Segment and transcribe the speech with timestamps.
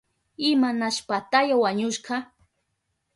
[0.49, 2.15] ¿Imanashpataya wañushka?